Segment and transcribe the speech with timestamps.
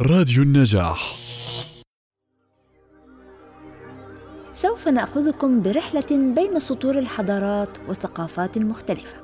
[0.00, 1.14] راديو النجاح.
[4.54, 9.16] سوف نأخذكم برحلة بين سطور الحضارات والثقافات المختلفه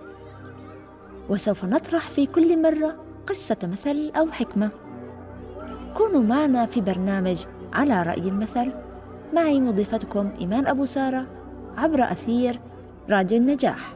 [1.29, 4.71] وسوف نطرح في كل مرة قصة مثل أو حكمة.
[5.97, 8.73] كونوا معنا في برنامج على رأي المثل.
[9.35, 11.27] معي مضيفتكم إيمان أبو سارة
[11.77, 12.61] عبر أثير
[13.11, 13.95] راديو النجاح.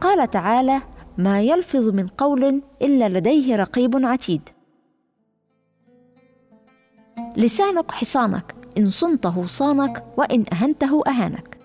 [0.00, 0.82] قال تعالى
[1.18, 4.48] ما يلفظ من قول إلا لديه رقيب عتيد.
[7.36, 11.58] لسانك حصانك إن صنته صانك وإن أهنته أهانك.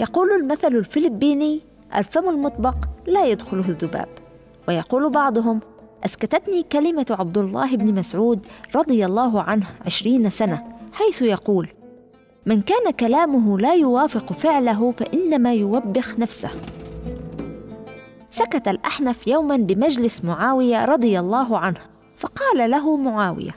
[0.00, 1.60] يقول المثل الفلبيني
[1.96, 2.76] الفم المطبق
[3.06, 4.08] لا يدخله الذباب.
[4.68, 5.60] ويقول بعضهم
[6.04, 11.68] أسكتتني كلمة عبد الله بن مسعود رضي الله عنه عشرين سنة حيث يقول
[12.46, 16.50] من كان كلامه لا يوافق فعله فإنما يوبخ نفسه.
[18.34, 21.80] سكت الأحنف يوما بمجلس معاوية رضي الله عنه
[22.16, 23.54] فقال له معاوية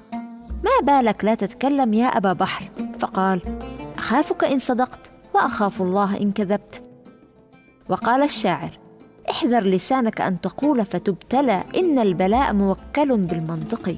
[0.63, 2.69] ما بالك لا تتكلم يا أبا بحر؟
[2.99, 3.41] فقال
[3.97, 4.99] أخافك إن صدقت
[5.33, 6.83] وأخاف الله إن كذبت.
[7.89, 8.79] وقال الشاعر
[9.29, 13.97] احذر لسانك أن تقول فتبتلى إن البلاء موكل بالمنطق.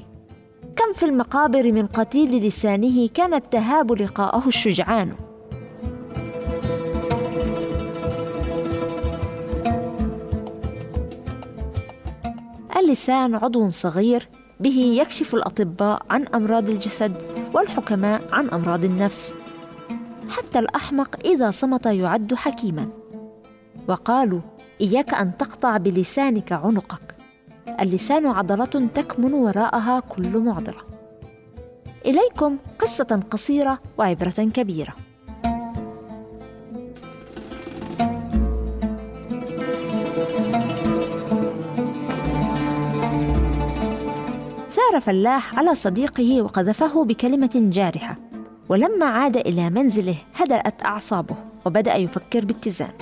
[0.76, 5.12] كم في المقابر من قتيل لسانه كان التهاب لقاءه الشجعان.
[12.90, 14.28] اللسان عضو صغير
[14.60, 17.16] به يكشف الأطباء عن أمراض الجسد
[17.54, 19.34] والحكماء عن أمراض النفس
[20.28, 22.88] حتى الأحمق إذا صمت يعد حكيما.
[23.88, 24.40] وقالوا
[24.80, 27.16] إياك أن تقطع بلسانك عنقك.
[27.80, 30.82] اللسان عضلة تكمن وراءها كل معضلة.
[32.06, 34.94] إليكم قصة قصيرة وعبرة كبيرة.
[44.90, 48.16] ثار فلاح على صديقه وقذفه بكلمة جارحة
[48.68, 52.92] ولما عاد إلى منزله هدأت أعصابه وبدأ يفكر باتزان.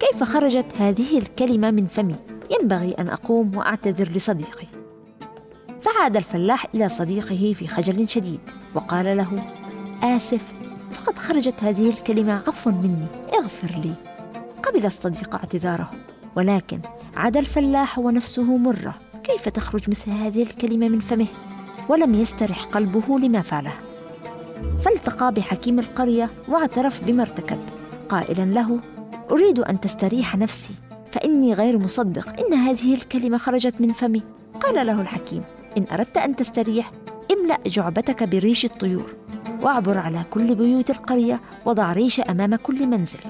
[0.00, 2.16] كيف خرجت هذه الكلمة من فمي؟
[2.50, 4.66] ينبغي أن أقوم وأعتذر لصديقي.
[5.80, 8.40] فعاد الفلاح إلى صديقه في خجل شديد
[8.74, 9.44] وقال له
[10.02, 10.42] آسف
[10.92, 13.94] فقد خرجت هذه الكلمة عفوا مني اغفر لي.
[14.62, 15.90] قبل الصديق اعتذاره
[16.36, 16.80] ولكن
[17.16, 18.94] عاد الفلاح ونفسه مرة
[19.28, 21.26] كيف تخرج مثل هذه الكلمة من فمه؟
[21.88, 23.72] ولم يسترح قلبه لما فعله.
[24.84, 27.58] فالتقى بحكيم القرية واعترف بما ارتكب.
[28.08, 28.80] قائلا له
[29.30, 30.74] أريد أن تستريح نفسي
[31.12, 34.22] فإني غير مصدق إن هذه الكلمة خرجت من فمي.
[34.60, 35.42] قال له الحكيم
[35.78, 36.92] إن أردت أن تستريح
[37.32, 39.14] املأ جعبتك بريش الطيور
[39.62, 43.20] واعبر على كل بيوت القرية وضع ريش أمام كل منزل.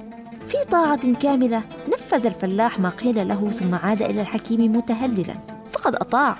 [0.48, 5.57] في طاعة كاملة نفذ الفلاح ما قيل له ثم عاد إلى الحكيم متهللا.
[5.78, 6.36] فقد أطاع.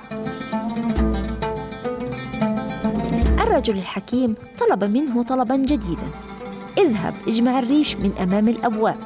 [3.43, 6.10] الرجل الحكيم طلب منه طلبا جديدا.
[6.78, 8.97] اذهب اجمع الريش من أمام الأبواب.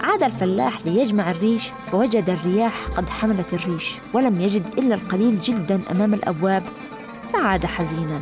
[0.00, 6.14] عاد الفلاح ليجمع الريش فوجد الرياح قد حملت الريش ولم يجد إلا القليل جدا أمام
[6.14, 6.62] الأبواب.
[7.32, 8.20] فعاد حزينا.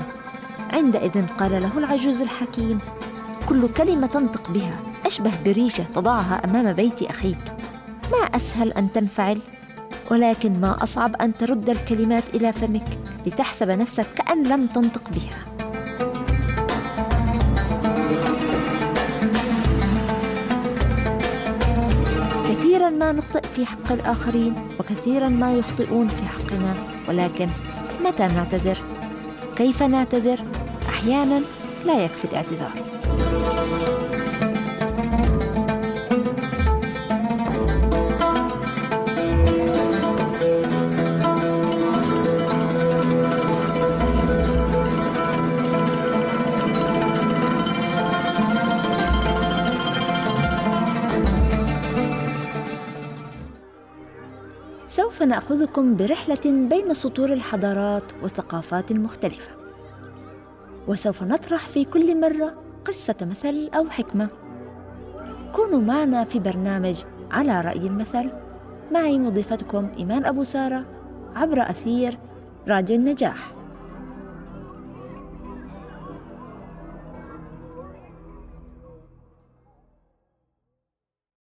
[0.72, 2.78] عندئذ قال له العجوز الحكيم
[3.48, 4.76] كل كلمة تنطق بها
[5.06, 7.54] أشبه بريشة تضعها أمام بيت أخيك.
[8.12, 9.40] ما أسهل أن تنفعل؟
[10.12, 15.44] ولكن ما أصعب أن ترد الكلمات إلى فمك لتحسب نفسك كأن لم تنطق بها.
[22.48, 26.74] كثيرا ما نخطئ في حق الآخرين وكثيرا ما يخطئون في حقنا
[27.08, 27.48] ولكن
[28.04, 28.78] متى نعتذر؟
[29.56, 30.38] كيف نعتذر؟
[30.88, 31.42] أحيانا
[31.84, 32.72] لا يكفي الاعتذار.
[55.32, 59.50] سوف نأخذكم برحلة بين سطور الحضارات والثقافات المختلفه
[60.88, 64.28] وسوف نطرح في كل مرة قصة مثل أو حكمة.
[65.52, 68.30] كونوا معنا في برنامج على رأي المثل.
[68.92, 70.84] معي مضيفتكم إيمان أبو سارة
[71.36, 72.18] عبر أثير
[72.68, 73.52] راديو النجاح.